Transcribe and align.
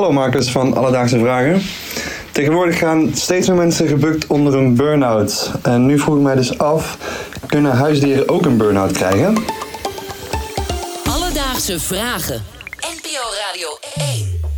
Hallo 0.00 0.14
makers 0.14 0.50
van 0.50 0.76
Alledaagse 0.76 1.18
Vragen. 1.18 1.62
Tegenwoordig 2.32 2.78
gaan 2.78 3.14
steeds 3.14 3.48
meer 3.48 3.56
mensen 3.56 3.88
gebukt 3.88 4.26
onder 4.26 4.54
een 4.54 4.74
burn-out. 4.74 5.52
En 5.62 5.86
nu 5.86 5.98
vroeg 5.98 6.16
ik 6.16 6.22
mij 6.22 6.34
dus 6.34 6.58
af, 6.58 6.98
kunnen 7.46 7.72
huisdieren 7.72 8.28
ook 8.28 8.44
een 8.44 8.56
burn-out 8.56 8.92
krijgen? 8.92 9.34
Alledaagse 11.04 11.80
Vragen. 11.80 12.42
NPO 12.76 13.22
Radio 13.46 13.68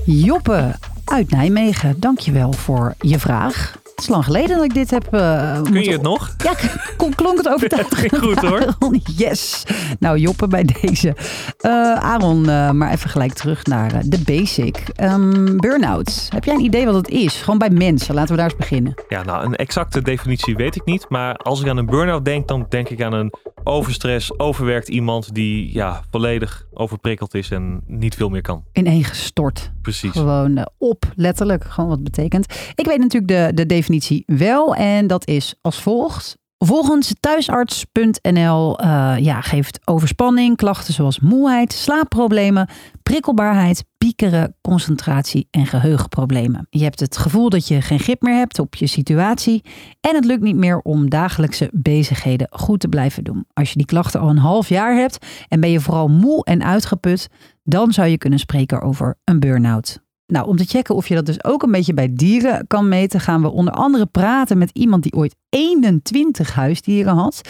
1. 0.05 0.17
Joppe 0.25 0.75
uit 1.05 1.31
Nijmegen, 1.31 2.01
dankjewel 2.01 2.53
voor 2.53 2.95
je 2.99 3.19
vraag. 3.19 3.82
Is 4.03 4.09
lang 4.09 4.25
geleden 4.25 4.57
dat 4.57 4.65
ik 4.65 4.75
dit 4.75 4.91
heb 4.91 5.15
uh, 5.15 5.63
Kun 5.63 5.83
je 5.83 5.91
het 5.93 6.03
nog? 6.03 6.35
Ja, 6.39 6.55
klonk, 6.97 7.17
klonk 7.17 7.37
het 7.37 7.49
overtuigend. 7.49 7.95
Ging 7.95 8.19
goed 8.25 8.39
hoor. 8.39 8.77
Yes. 9.17 9.65
Nou, 9.99 10.19
Joppe 10.19 10.47
bij 10.47 10.65
deze. 10.81 11.17
Uh, 11.61 11.95
Aaron, 11.95 12.39
uh, 12.39 12.71
maar 12.71 12.93
even 12.93 13.11
gelijk 13.11 13.33
terug 13.33 13.65
naar 13.65 14.03
de 14.05 14.19
basic. 14.25 14.83
Um, 15.01 15.57
Burnout. 15.57 16.27
Heb 16.29 16.45
jij 16.45 16.55
een 16.55 16.61
idee 16.61 16.85
wat 16.85 16.95
het 16.95 17.09
is? 17.09 17.37
Gewoon 17.37 17.59
bij 17.59 17.71
mensen. 17.71 18.15
Laten 18.15 18.31
we 18.31 18.37
daar 18.37 18.51
eens 18.51 18.59
beginnen. 18.59 18.95
Ja, 19.09 19.23
nou, 19.23 19.45
een 19.45 19.57
exacte 19.57 20.03
definitie 20.03 20.57
weet 20.57 20.77
ik 20.77 20.85
niet. 20.85 21.07
Maar 21.09 21.35
als 21.37 21.61
ik 21.61 21.69
aan 21.69 21.77
een 21.77 21.87
burn-out 21.87 22.25
denk, 22.25 22.49
dan 22.49 22.67
denk 22.69 22.89
ik 22.89 23.03
aan 23.03 23.13
een 23.13 23.33
overstress, 23.65 24.39
overwerkt 24.39 24.89
iemand 24.89 25.35
die 25.35 25.73
ja, 25.73 26.03
volledig 26.11 26.67
overprikkeld 26.73 27.35
is 27.35 27.51
en 27.51 27.81
niet 27.87 28.15
veel 28.15 28.29
meer 28.29 28.41
kan. 28.41 28.65
Ineengestort. 28.73 29.73
Precies. 29.83 30.11
Gewoon 30.11 30.69
op, 30.79 31.05
letterlijk. 31.15 31.65
Gewoon 31.65 31.91
wat 31.91 32.03
betekent. 32.03 32.73
Ik 32.75 32.87
weet 32.87 32.99
natuurlijk 32.99 33.33
de, 33.33 33.55
de 33.55 33.67
definitie 33.67 34.23
wel 34.27 34.75
en 34.75 35.07
dat 35.07 35.27
is 35.27 35.55
als 35.61 35.81
volgt. 35.83 36.41
Volgens 36.65 37.13
thuisarts.nl 37.21 38.81
uh, 38.81 39.15
ja, 39.19 39.41
geeft 39.41 39.81
overspanning 39.85 40.57
klachten 40.57 40.95
zoals 40.95 41.21
moeheid, 41.21 41.73
slaapproblemen, 41.73 42.69
prikkelbaarheid, 43.03 43.85
piekeren, 43.99 44.57
concentratie 44.61 45.49
en 45.51 45.67
geheugenproblemen. 45.67 46.67
Je 46.71 46.83
hebt 46.83 47.01
het 47.01 47.17
gevoel 47.17 47.49
dat 47.49 47.69
je 47.69 47.81
geen 47.81 47.99
grip 47.99 48.23
meer 48.23 48.35
hebt 48.35 48.59
op 48.59 48.75
je 48.75 48.87
situatie 48.87 49.65
en 50.01 50.15
het 50.15 50.25
lukt 50.25 50.43
niet 50.43 50.57
meer 50.57 50.79
om 50.79 51.11
dagelijkse 51.11 51.71
bezigheden 51.73 52.47
goed 52.51 52.81
te 52.81 52.89
blijven 52.89 53.25
doen. 53.25 53.47
Als 53.53 53.71
je 53.71 53.77
die 53.77 53.87
klachten 53.87 54.21
al 54.21 54.29
een 54.29 54.39
half 54.39 54.69
jaar 54.69 54.95
hebt 54.95 55.27
en 55.49 55.61
ben 55.61 55.71
je 55.71 55.81
vooral 55.81 56.09
moe 56.09 56.45
en 56.45 56.65
uitgeput, 56.65 57.29
dan 57.63 57.93
zou 57.93 58.09
je 58.09 58.19
kunnen 58.19 58.39
spreken 58.39 58.83
over 58.83 59.19
een 59.25 59.41
burn-out. 59.41 60.01
Nou, 60.27 60.47
om 60.47 60.57
te 60.57 60.65
checken 60.65 60.95
of 60.95 61.09
je 61.09 61.15
dat 61.15 61.27
dus 61.27 61.45
ook 61.45 61.63
een 61.63 61.71
beetje 61.71 61.95
bij 61.95 62.09
dieren 62.13 62.67
kan 62.67 62.89
meten, 62.89 63.21
gaan 63.21 63.43
we 63.43 63.51
onder 63.51 63.75
andere 63.75 64.07
praten 64.07 64.59
met 64.59 64.71
iemand 64.73 65.03
die 65.03 65.13
ooit 65.13 65.37
21 65.49 66.55
huisdieren 66.55 67.15
had. 67.15 67.41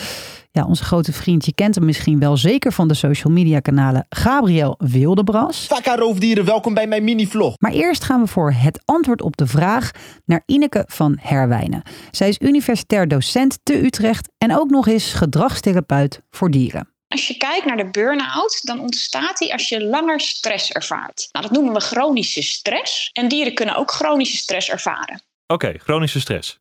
Ja, 0.51 0.65
onze 0.65 0.84
grote 0.84 1.12
vriend, 1.12 1.45
je 1.45 1.55
kent 1.55 1.75
hem 1.75 1.84
misschien 1.84 2.19
wel 2.19 2.37
zeker 2.37 2.73
van 2.73 2.89
de 2.89 2.95
social 2.95 3.33
media 3.33 3.61
kanalen, 3.61 4.06
Gabriel 4.09 4.75
Wildebras. 4.78 5.67
Taka 5.67 5.97
roofdieren, 5.97 6.45
welkom 6.45 6.75
bij 6.75 6.87
mijn 6.87 7.05
mini-vlog. 7.05 7.55
Maar 7.59 7.73
eerst 7.73 8.05
gaan 8.05 8.20
we 8.20 8.27
voor 8.27 8.53
het 8.53 8.83
antwoord 8.84 9.23
op 9.23 9.37
de 9.37 9.47
vraag 9.47 9.91
naar 10.25 10.43
Ineke 10.47 10.84
van 10.87 11.17
Herwijnen. 11.20 11.83
Zij 12.11 12.28
is 12.28 12.39
universitair 12.41 13.09
docent 13.09 13.59
te 13.62 13.84
Utrecht 13.84 14.28
en 14.39 14.56
ook 14.56 14.70
nog 14.70 14.87
eens 14.87 15.12
gedragstherapeut 15.12 16.20
voor 16.31 16.50
dieren. 16.50 16.91
Als 17.12 17.28
je 17.28 17.36
kijkt 17.36 17.66
naar 17.66 17.77
de 17.77 17.91
burn-out, 17.91 18.60
dan 18.62 18.80
ontstaat 18.80 19.38
die 19.38 19.52
als 19.52 19.68
je 19.68 19.84
langer 19.84 20.20
stress 20.20 20.72
ervaart. 20.72 21.28
Nou, 21.32 21.46
dat 21.46 21.54
noemen 21.54 21.72
we 21.74 21.80
chronische 21.80 22.42
stress. 22.42 23.10
En 23.12 23.28
dieren 23.28 23.54
kunnen 23.54 23.77
ook 23.77 23.91
chronische 23.91 24.36
stress 24.36 24.70
ervaren. 24.70 25.22
Oké, 25.46 25.66
okay, 25.66 25.78
chronische 25.78 26.20
stress. 26.20 26.58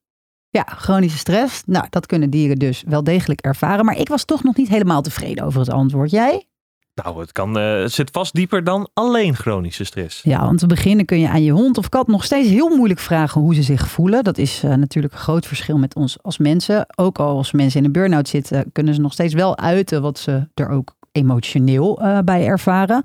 Ja, 0.50 0.64
chronische 0.64 1.18
stress. 1.18 1.62
Nou, 1.66 1.86
dat 1.90 2.06
kunnen 2.06 2.30
dieren 2.30 2.58
dus 2.58 2.84
wel 2.86 3.04
degelijk 3.04 3.42
ervaren. 3.42 3.86
Maar 3.86 3.98
ik 3.98 4.08
was 4.08 4.26
toch 4.26 4.44
nog 4.44 4.56
niet 4.56 4.68
helemaal 4.68 5.02
tevreden 5.02 5.46
over 5.46 5.60
het 5.60 5.70
antwoord. 5.70 6.12
Jij? 6.12 6.48
Nou, 6.96 7.20
het, 7.20 7.32
kan, 7.32 7.58
uh, 7.58 7.82
het 7.82 7.92
zit 7.92 8.10
vast 8.12 8.34
dieper 8.34 8.64
dan 8.64 8.90
alleen 8.94 9.36
chronische 9.36 9.84
stress. 9.84 10.22
Ja, 10.24 10.46
want 10.46 10.60
te 10.60 10.68
beginnen 10.68 11.06
kun 11.06 11.20
je 11.20 11.30
aan 11.30 11.44
je 11.44 11.52
hond 11.52 11.78
of 11.78 11.90
kat 11.90 12.08
nog 12.08 12.24
steeds 12.24 12.50
heel 12.50 12.76
moeilijk 12.76 13.00
vragen 13.00 13.42
hoe 13.42 13.56
ze 13.56 13.64
zich 13.64 13.88
voelen. 13.88 14.24
Dat 14.24 14.38
is 14.38 14.64
uh, 14.64 14.74
natuurlijk 14.74 15.14
een 15.14 15.20
groot 15.20 15.46
verschil 15.46 15.78
met 15.78 15.96
ons 15.96 16.18
als 16.22 16.38
mensen. 16.38 16.86
Ook 16.96 17.20
al 17.20 17.38
als 17.38 17.52
mensen 17.52 17.80
in 17.80 17.86
een 17.86 17.92
burn-out 17.92 18.28
zitten, 18.28 18.72
kunnen 18.72 18.94
ze 18.94 19.02
nog 19.02 19.14
steeds 19.14 19.34
wel 19.34 19.58
uiten 19.58 20.02
wat 20.02 20.20
ze 20.20 20.48
er 20.54 20.70
ook 20.70 20.96
emotioneel 21.12 22.02
uh, 22.02 22.20
bij 22.20 22.46
ervaren. 22.46 23.02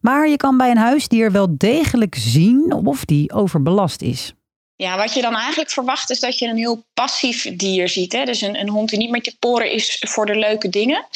Maar 0.00 0.28
je 0.28 0.36
kan 0.36 0.56
bij 0.56 0.70
een 0.70 0.76
huisdier 0.76 1.32
wel 1.32 1.46
degelijk 1.56 2.14
zien 2.14 2.72
of 2.72 3.04
die 3.04 3.32
overbelast 3.32 4.02
is. 4.02 4.34
Ja, 4.76 4.96
wat 4.96 5.14
je 5.14 5.22
dan 5.22 5.34
eigenlijk 5.34 5.70
verwacht 5.70 6.10
is 6.10 6.20
dat 6.20 6.38
je 6.38 6.48
een 6.48 6.56
heel 6.56 6.84
passief 6.94 7.56
dier 7.56 7.88
ziet. 7.88 8.12
Hè? 8.12 8.24
Dus 8.24 8.40
een, 8.40 8.60
een 8.60 8.68
hond 8.68 8.88
die 8.88 8.98
niet 8.98 9.10
met 9.10 9.24
je 9.24 9.36
poren 9.38 9.72
is 9.72 10.02
voor 10.08 10.26
de 10.26 10.38
leuke 10.38 10.68
dingen. 10.68 11.06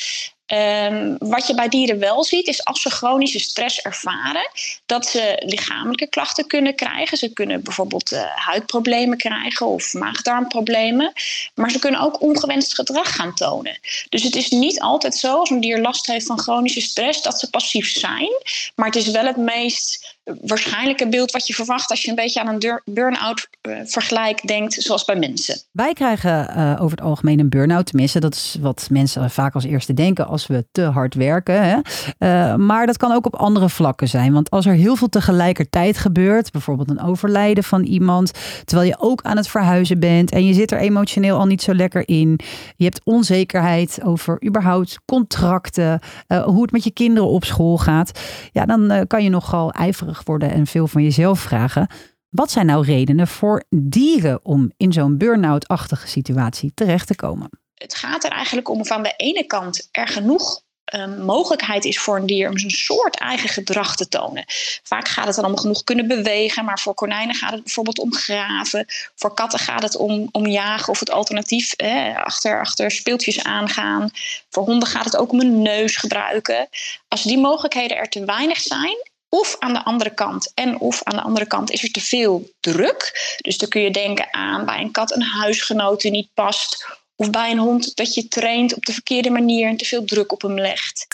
Um, 0.53 1.17
wat 1.19 1.47
je 1.47 1.55
bij 1.55 1.69
dieren 1.69 1.99
wel 1.99 2.25
ziet, 2.25 2.47
is 2.47 2.65
als 2.65 2.83
ze 2.83 2.91
chronische 2.91 3.39
stress 3.39 3.81
ervaren, 3.81 4.51
dat 4.87 5.07
ze 5.07 5.43
lichamelijke 5.45 6.07
klachten 6.07 6.47
kunnen 6.47 6.75
krijgen. 6.75 7.19
Ze 7.19 7.33
kunnen 7.33 7.63
bijvoorbeeld 7.63 8.13
uh, 8.13 8.23
huidproblemen 8.35 9.17
krijgen 9.19 9.67
of 9.67 9.93
maagdarmproblemen. 9.93 11.13
Maar 11.55 11.71
ze 11.71 11.79
kunnen 11.79 12.01
ook 12.01 12.23
ongewenst 12.23 12.75
gedrag 12.75 13.15
gaan 13.15 13.35
tonen. 13.35 13.79
Dus 14.09 14.23
het 14.23 14.37
is 14.37 14.51
niet 14.51 14.81
altijd 14.81 15.15
zo, 15.15 15.39
als 15.39 15.51
een 15.51 15.61
dier 15.61 15.81
last 15.81 16.07
heeft 16.07 16.27
van 16.27 16.39
chronische 16.39 16.81
stress, 16.81 17.23
dat 17.23 17.41
ze 17.41 17.51
passief 17.51 17.93
zijn. 17.93 18.31
Maar 18.75 18.87
het 18.87 18.97
is 18.97 19.07
wel 19.07 19.27
het 19.27 19.37
meest 19.37 20.19
waarschijnlijke 20.25 21.09
beeld 21.09 21.31
wat 21.31 21.47
je 21.47 21.55
verwacht 21.55 21.91
als 21.91 22.03
je 22.03 22.09
een 22.09 22.15
beetje 22.15 22.41
aan 22.41 22.55
een 22.55 22.81
burn-out 22.85 23.49
uh, 23.69 23.79
vergelijk 23.85 24.47
denkt, 24.47 24.73
zoals 24.73 25.05
bij 25.05 25.17
mensen. 25.17 25.61
Wij 25.73 25.93
krijgen 25.93 26.51
uh, 26.57 26.77
over 26.83 26.97
het 26.97 27.07
algemeen 27.07 27.41
een 27.41 27.49
burn-out, 27.49 27.87
tenminste, 27.87 28.21
dat 28.21 28.35
is 28.35 28.57
wat 28.61 28.89
mensen 28.91 29.31
vaak 29.31 29.55
als 29.55 29.65
eerste 29.65 29.95
denken 29.95 30.27
als 30.27 30.47
we 30.47 30.65
te 30.73 30.83
hard 30.83 31.15
werken. 31.15 31.63
Hè? 31.63 31.77
Uh, 32.19 32.55
maar 32.57 32.87
dat 32.87 32.97
kan 32.97 33.13
ook 33.13 33.27
op 33.27 33.37
andere 33.37 33.69
vlakken 33.69 34.09
zijn, 34.09 34.33
want 34.33 34.51
als 34.51 34.67
er 34.67 34.73
heel 34.73 34.97
veel 34.97 35.09
tegelijkertijd 35.09 35.99
gebeurt, 35.99 36.51
bijvoorbeeld 36.51 36.91
een 36.91 37.03
overlijden 37.03 37.65
van 37.65 37.83
iemand, 37.83 38.33
terwijl 38.65 38.89
je 38.89 38.97
ook 38.99 39.23
aan 39.23 39.37
het 39.37 39.49
verhuizen 39.49 40.01
bent 40.01 40.31
en 40.31 40.47
je 40.47 40.55
zit 40.55 40.71
er 40.71 40.79
emotioneel 40.79 41.39
al 41.39 41.47
niet 41.47 41.63
zo 41.63 41.75
lekker 41.75 42.09
in, 42.09 42.41
je 42.77 42.85
hebt 42.85 43.01
onzekerheid 43.05 43.99
over 44.05 44.45
überhaupt 44.47 44.99
contracten, 45.05 46.01
hoe 46.45 46.63
het 46.63 46.73
met 46.73 46.85
je 46.85 46.93
kinderen 46.93 47.29
op 47.29 47.45
school 47.45 47.79
gaat, 47.79 48.21
ja, 48.53 48.65
dan 48.65 49.05
kan 49.07 49.23
je 49.23 49.31
nogal 49.31 49.73
ijverig 49.73 50.10
worden 50.25 50.51
en 50.51 50.67
veel 50.67 50.87
van 50.87 51.03
jezelf 51.03 51.41
vragen. 51.41 51.89
Wat 52.29 52.51
zijn 52.51 52.67
nou 52.67 52.85
redenen 52.85 53.29
voor 53.29 53.65
dieren 53.69 54.45
om 54.45 54.73
in 54.77 54.93
zo'n 54.93 55.19
burn-out-achtige 55.19 56.09
situatie 56.09 56.73
terecht 56.75 57.07
te 57.07 57.17
komen? 57.17 57.51
Het 57.75 57.95
gaat 57.95 58.25
er 58.25 58.31
eigenlijk 58.31 58.69
om 58.69 58.81
of 58.81 58.91
aan 58.91 59.03
de 59.03 59.15
ene 59.17 59.45
kant 59.45 59.89
er 59.91 60.09
genoeg 60.09 60.63
um, 60.95 61.25
mogelijkheid 61.25 61.85
is 61.85 61.99
voor 61.99 62.17
een 62.17 62.27
dier 62.27 62.49
om 62.49 62.59
zijn 62.59 62.71
soort 62.71 63.19
eigen 63.19 63.49
gedrag 63.49 63.97
te 63.97 64.09
tonen. 64.09 64.45
Vaak 64.83 65.09
gaat 65.09 65.27
het 65.27 65.35
dan 65.35 65.45
om 65.45 65.59
genoeg 65.59 65.85
kunnen 65.85 66.09
bewegen, 66.09 66.65
maar 66.65 66.79
voor 66.79 66.95
konijnen 66.95 67.35
gaat 67.35 67.53
het 67.53 67.63
bijvoorbeeld 67.63 67.99
om 67.99 68.15
graven. 68.15 68.87
Voor 69.15 69.35
katten 69.35 69.59
gaat 69.59 69.83
het 69.83 69.97
om, 69.97 70.29
om 70.33 70.47
jagen 70.47 70.89
of 70.89 71.01
het 71.01 71.11
alternatief 71.11 71.77
achter, 72.15 72.61
achter 72.61 72.91
speeltjes 72.91 73.43
aangaan. 73.43 74.11
Voor 74.49 74.65
honden 74.65 74.89
gaat 74.89 75.05
het 75.05 75.17
ook 75.17 75.33
om 75.33 75.41
een 75.41 75.63
neus 75.63 75.97
gebruiken. 75.97 76.69
Als 77.09 77.23
die 77.23 77.39
mogelijkheden 77.39 77.97
er 77.97 78.09
te 78.09 78.25
weinig 78.25 78.59
zijn, 78.59 78.97
of 79.31 79.57
aan 79.59 79.73
de 79.73 79.85
andere 79.85 80.11
kant. 80.11 80.53
En 80.55 80.81
of 80.81 81.03
aan 81.03 81.17
de 81.17 81.23
andere 81.23 81.47
kant 81.47 81.71
is 81.71 81.83
er 81.83 81.91
te 81.91 82.01
veel 82.01 82.51
druk. 82.61 83.37
Dus 83.41 83.59
dan 83.59 83.69
kun 83.69 83.83
je 83.83 83.91
denken 83.91 84.35
aan 84.35 84.65
bij 84.65 84.81
een 84.81 84.91
kat 84.91 85.15
een 85.15 85.23
huisgenoot 85.23 86.01
die 86.01 86.11
niet 86.11 86.29
past. 86.35 86.99
Of 87.17 87.31
bij 87.31 87.51
een 87.51 87.59
hond 87.59 87.97
dat 87.97 88.15
je 88.15 88.29
traint 88.29 88.75
op 88.75 88.85
de 88.85 88.93
verkeerde 88.93 89.31
manier 89.31 89.69
en 89.69 89.77
te 89.77 89.85
veel 89.85 90.05
druk 90.05 90.33
op 90.33 90.43
hem 90.43 90.59
legt. 90.59 91.07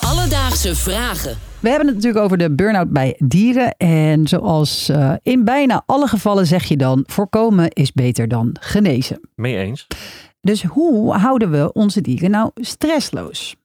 Alledaagse 0.00 0.74
vragen. 0.76 1.38
We 1.60 1.68
hebben 1.68 1.86
het 1.86 1.96
natuurlijk 1.96 2.24
over 2.24 2.38
de 2.38 2.54
burn-out 2.54 2.90
bij 2.90 3.14
dieren. 3.18 3.76
En 3.76 4.28
zoals 4.28 4.88
uh, 4.88 5.12
in 5.22 5.44
bijna 5.44 5.82
alle 5.86 6.06
gevallen 6.06 6.46
zeg 6.46 6.64
je 6.64 6.76
dan: 6.76 7.04
voorkomen 7.06 7.70
is 7.70 7.92
beter 7.92 8.28
dan 8.28 8.56
genezen. 8.60 9.20
Mee 9.34 9.56
eens. 9.56 9.86
Dus 10.40 10.62
hoe 10.62 11.14
houden 11.14 11.50
we 11.50 11.72
onze 11.72 12.00
dieren 12.00 12.30
nou 12.30 12.50
stressloos? 12.54 13.56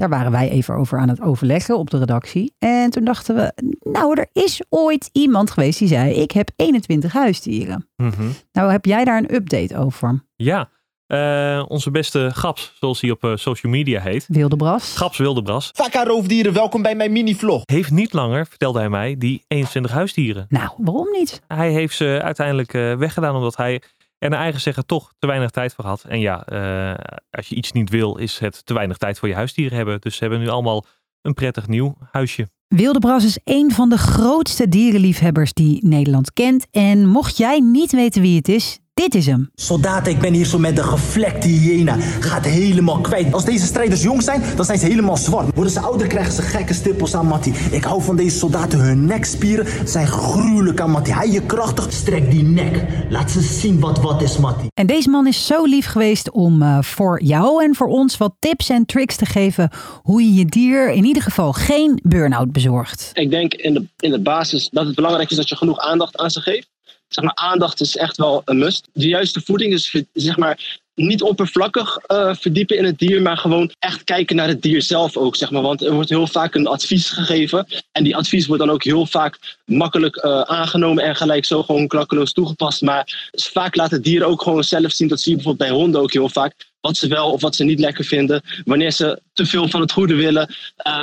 Daar 0.00 0.08
waren 0.08 0.32
wij 0.32 0.50
even 0.50 0.74
over 0.74 0.98
aan 0.98 1.08
het 1.08 1.20
overleggen 1.20 1.78
op 1.78 1.90
de 1.90 1.98
redactie. 1.98 2.54
En 2.58 2.90
toen 2.90 3.04
dachten 3.04 3.34
we, 3.34 3.52
nou, 3.80 4.20
er 4.20 4.26
is 4.32 4.62
ooit 4.68 5.08
iemand 5.12 5.50
geweest 5.50 5.78
die 5.78 5.88
zei: 5.88 6.14
Ik 6.14 6.30
heb 6.30 6.50
21 6.56 7.12
huisdieren. 7.12 7.88
Mm 7.96 8.12
-hmm. 8.16 8.32
Nou, 8.52 8.70
heb 8.70 8.84
jij 8.84 9.04
daar 9.04 9.18
een 9.18 9.34
update 9.34 9.76
over? 9.76 10.24
Ja, 10.36 10.68
uh, 11.06 11.64
onze 11.68 11.90
beste 11.90 12.30
Gaps, 12.34 12.72
zoals 12.78 13.00
hij 13.00 13.10
op 13.10 13.24
uh, 13.24 13.36
social 13.36 13.72
media 13.72 14.00
heet. 14.00 14.26
Wildebras. 14.28 14.96
Gaps 14.96 15.18
Wildebras. 15.18 15.72
Taka 15.72 16.04
roofdieren, 16.04 16.52
welkom 16.52 16.82
bij 16.82 16.94
mijn 16.94 17.12
mini-vlog. 17.12 17.62
Heeft 17.64 17.90
niet 17.90 18.12
langer, 18.12 18.46
vertelde 18.46 18.78
hij 18.78 18.88
mij, 18.88 19.16
die 19.18 19.44
21 19.48 19.92
huisdieren. 19.92 20.46
Nou, 20.48 20.70
waarom 20.76 21.10
niet? 21.10 21.42
Hij 21.46 21.70
heeft 21.70 21.96
ze 21.96 22.20
uiteindelijk 22.22 22.74
uh, 22.74 22.96
weggedaan 22.96 23.34
omdat 23.34 23.56
hij 23.56 23.82
er 24.20 24.30
naar 24.30 24.40
eigen 24.40 24.60
zeggen 24.60 24.86
toch 24.86 25.12
te 25.18 25.26
weinig 25.26 25.50
tijd 25.50 25.74
voor 25.74 25.84
had. 25.84 26.04
En 26.04 26.20
ja, 26.20 26.46
uh, 26.52 27.16
als 27.30 27.48
je 27.48 27.54
iets 27.54 27.72
niet 27.72 27.90
wil, 27.90 28.16
is 28.16 28.38
het 28.38 28.66
te 28.66 28.74
weinig 28.74 28.96
tijd 28.96 29.18
voor 29.18 29.28
je 29.28 29.34
huisdieren 29.34 29.76
hebben. 29.76 30.00
Dus 30.00 30.16
ze 30.16 30.20
hebben 30.20 30.40
nu 30.40 30.48
allemaal 30.48 30.84
een 31.22 31.34
prettig 31.34 31.66
nieuw 31.66 31.96
huisje. 32.10 32.48
Wildebras 32.68 33.24
is 33.24 33.38
een 33.44 33.70
van 33.72 33.88
de 33.88 33.98
grootste 33.98 34.68
dierenliefhebbers 34.68 35.52
die 35.52 35.86
Nederland 35.86 36.32
kent. 36.32 36.66
En 36.70 37.06
mocht 37.06 37.36
jij 37.36 37.60
niet 37.60 37.92
weten 37.92 38.22
wie 38.22 38.36
het 38.36 38.48
is, 38.48 38.78
Dit 39.00 39.14
is 39.14 39.26
hem. 39.26 39.50
Soldaten, 39.54 40.12
ik 40.12 40.18
ben 40.18 40.32
hier 40.32 40.46
zo 40.46 40.58
met 40.58 40.76
de 40.76 40.82
gevlekte 40.82 41.48
hyena. 41.48 41.96
Gaat 42.00 42.44
helemaal 42.44 43.00
kwijt. 43.00 43.32
Als 43.32 43.44
deze 43.44 43.66
strijders 43.66 44.02
jong 44.02 44.22
zijn, 44.22 44.42
dan 44.56 44.64
zijn 44.64 44.78
ze 44.78 44.86
helemaal 44.86 45.16
zwart. 45.16 45.54
Worden 45.54 45.72
ze 45.72 45.80
ouder, 45.80 46.06
krijgen 46.06 46.32
ze 46.32 46.42
gekke 46.42 46.74
stippels 46.74 47.14
aan 47.14 47.26
Mattie. 47.26 47.54
Ik 47.70 47.84
hou 47.84 48.02
van 48.02 48.16
deze 48.16 48.38
soldaten. 48.38 48.78
Hun 48.78 49.04
nekspieren 49.04 49.88
zijn 49.88 50.06
gruwelijk 50.06 50.80
aan 50.80 50.90
Mattie. 50.90 51.14
Hij 51.14 51.30
je 51.30 51.46
krachtig, 51.46 51.92
strek 51.92 52.30
die 52.30 52.42
nek. 52.42 52.86
Laat 53.10 53.30
ze 53.30 53.40
zien 53.40 53.80
wat 53.80 54.00
wat 54.00 54.22
is, 54.22 54.36
Mattie. 54.38 54.68
En 54.74 54.86
deze 54.86 55.08
man 55.08 55.26
is 55.26 55.46
zo 55.46 55.64
lief 55.64 55.86
geweest 55.86 56.30
om 56.30 56.62
uh, 56.62 56.82
voor 56.82 57.22
jou 57.22 57.64
en 57.64 57.74
voor 57.74 57.88
ons 57.88 58.16
wat 58.16 58.34
tips 58.38 58.68
en 58.68 58.86
tricks 58.86 59.16
te 59.16 59.26
geven 59.26 59.70
hoe 60.02 60.22
je 60.22 60.34
je 60.34 60.44
dier 60.44 60.90
in 60.90 61.04
ieder 61.04 61.22
geval 61.22 61.52
geen 61.52 62.00
burn-out 62.02 62.52
bezorgt. 62.52 63.10
Ik 63.12 63.30
denk 63.30 63.54
in 63.54 63.74
de, 63.74 63.86
in 63.98 64.10
de 64.10 64.20
basis 64.20 64.68
dat 64.68 64.86
het 64.86 64.94
belangrijk 64.94 65.30
is 65.30 65.36
dat 65.36 65.48
je 65.48 65.56
genoeg 65.56 65.78
aandacht 65.78 66.16
aan 66.16 66.30
ze 66.30 66.40
geeft. 66.40 66.68
Zeg 67.10 67.24
maar, 67.24 67.34
aandacht 67.34 67.80
is 67.80 67.96
echt 67.96 68.16
wel 68.16 68.42
een 68.44 68.58
must. 68.58 68.88
De 68.92 69.08
juiste 69.08 69.40
voeding 69.40 69.72
is 69.72 69.94
zeg 70.12 70.36
maar, 70.36 70.78
niet 70.94 71.22
oppervlakkig 71.22 71.98
uh, 72.08 72.34
verdiepen 72.34 72.76
in 72.76 72.84
het 72.84 72.98
dier, 72.98 73.22
maar 73.22 73.36
gewoon 73.36 73.72
echt 73.78 74.04
kijken 74.04 74.36
naar 74.36 74.48
het 74.48 74.62
dier 74.62 74.82
zelf 74.82 75.16
ook. 75.16 75.36
Zeg 75.36 75.50
maar. 75.50 75.62
Want 75.62 75.82
er 75.82 75.92
wordt 75.92 76.08
heel 76.08 76.26
vaak 76.26 76.54
een 76.54 76.66
advies 76.66 77.10
gegeven. 77.10 77.66
En 77.92 78.04
die 78.04 78.16
advies 78.16 78.46
wordt 78.46 78.62
dan 78.62 78.72
ook 78.72 78.84
heel 78.84 79.06
vaak 79.06 79.56
makkelijk 79.64 80.16
uh, 80.16 80.40
aangenomen 80.40 81.04
en 81.04 81.16
gelijk 81.16 81.44
zo 81.44 81.62
gewoon 81.62 81.88
klakkeloos 81.88 82.32
toegepast. 82.32 82.82
Maar 82.82 83.30
vaak 83.32 83.76
laat 83.76 83.90
het 83.90 84.04
dier 84.04 84.24
ook 84.24 84.42
gewoon 84.42 84.64
zelf 84.64 84.92
zien. 84.92 85.08
Dat 85.08 85.20
zie 85.20 85.30
je 85.30 85.36
bijvoorbeeld 85.36 85.70
bij 85.70 85.78
honden 85.78 86.00
ook 86.00 86.12
heel 86.12 86.28
vaak. 86.28 86.68
Wat 86.80 86.96
ze 86.96 87.08
wel 87.08 87.30
of 87.30 87.40
wat 87.40 87.56
ze 87.56 87.64
niet 87.64 87.80
lekker 87.80 88.04
vinden. 88.04 88.42
Wanneer 88.64 88.90
ze 88.90 89.20
te 89.32 89.46
veel 89.46 89.68
van 89.68 89.80
het 89.80 89.92
goede 89.92 90.14
willen. 90.14 90.54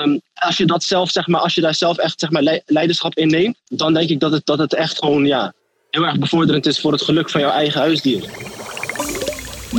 Um, 0.04 0.22
als 0.34 0.58
je 0.58 0.66
dat 0.66 0.84
zelf, 0.84 1.12
zeg 1.12 1.28
maar, 1.28 1.42
als 1.42 1.56
je 1.56 1.62
daar 1.62 1.76
zelf 1.76 1.98
echt 1.98 2.20
zeg 2.20 2.30
maar, 2.30 2.62
leiderschap 2.66 3.16
in 3.16 3.28
neemt, 3.28 3.58
dan 3.68 3.94
denk 3.94 4.10
ik 4.10 4.20
dat 4.20 4.32
het, 4.32 4.46
dat 4.46 4.58
het 4.58 4.74
echt 4.74 4.98
gewoon 4.98 5.26
ja, 5.26 5.54
heel 5.90 6.06
erg 6.06 6.20
bevorderend 6.20 6.66
is 6.66 6.80
voor 6.80 6.92
het 6.92 7.02
geluk 7.02 7.30
van 7.30 7.42
jouw 7.42 7.52
eigen 7.52 7.80
huisdier. 7.80 8.30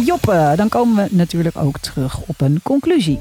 Joppe, 0.04 0.52
dan 0.56 0.68
komen 0.68 1.04
we 1.04 1.16
natuurlijk 1.16 1.56
ook 1.56 1.78
terug 1.78 2.20
op 2.26 2.40
een 2.40 2.60
conclusie. 2.62 3.18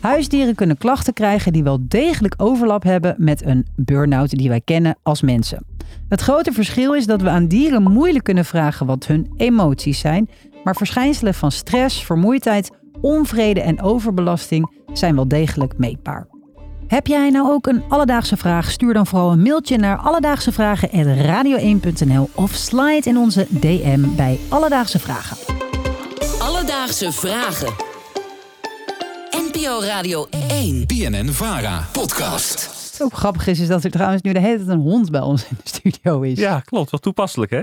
Huisdieren 0.00 0.54
kunnen 0.54 0.78
klachten 0.78 1.12
krijgen 1.12 1.52
die 1.52 1.62
wel 1.62 1.78
degelijk 1.80 2.34
overlap 2.36 2.82
hebben 2.82 3.14
met 3.18 3.44
een 3.44 3.66
burn-out 3.76 4.30
die 4.30 4.48
wij 4.48 4.60
kennen 4.60 4.96
als 5.02 5.22
mensen. 5.22 5.66
Het 6.08 6.20
grote 6.20 6.52
verschil 6.52 6.94
is 6.94 7.06
dat 7.06 7.22
we 7.22 7.28
aan 7.28 7.46
dieren 7.46 7.82
moeilijk 7.82 8.24
kunnen 8.24 8.44
vragen 8.44 8.86
wat 8.86 9.06
hun 9.06 9.30
emoties 9.36 9.98
zijn, 9.98 10.30
maar 10.64 10.76
verschijnselen 10.76 11.34
van 11.34 11.52
stress, 11.52 12.04
vermoeidheid, 12.04 12.70
onvrede 13.00 13.60
en 13.60 13.82
overbelasting 13.82 14.70
zijn 14.92 15.14
wel 15.14 15.28
degelijk 15.28 15.78
meetbaar. 15.78 16.26
Heb 16.90 17.06
jij 17.06 17.30
nou 17.30 17.48
ook 17.48 17.66
een 17.66 17.82
alledaagse 17.88 18.36
vraag? 18.36 18.70
Stuur 18.70 18.94
dan 18.94 19.06
vooral 19.06 19.32
een 19.32 19.42
mailtje 19.42 19.76
naar 19.76 19.98
alledaagsevragen.radio1.nl 19.98 22.28
of 22.34 22.50
slide 22.50 23.08
in 23.08 23.16
onze 23.16 23.46
DM 23.48 24.14
bij 24.16 24.38
Alledaagse 24.48 24.98
Vragen. 24.98 25.36
Alledaagse 26.38 27.12
Vragen. 27.12 27.74
NPO 29.30 29.80
Radio 29.80 30.26
1. 30.48 30.86
BNN 30.86 31.28
Vara. 31.28 31.88
Podcast. 31.92 32.66
Wat 32.98 33.02
ook 33.02 33.14
grappig 33.18 33.46
is, 33.46 33.60
is 33.60 33.68
dat 33.68 33.84
er 33.84 33.90
trouwens 33.90 34.22
nu 34.22 34.32
de 34.32 34.40
hele 34.40 34.56
tijd 34.56 34.68
een 34.68 34.80
hond 34.80 35.10
bij 35.10 35.20
ons 35.20 35.46
in 35.50 35.56
de 35.62 35.68
studio 35.68 36.20
is. 36.20 36.38
Ja, 36.38 36.60
klopt. 36.60 36.90
Wat 36.90 37.02
toepasselijk, 37.02 37.50
hè? 37.50 37.62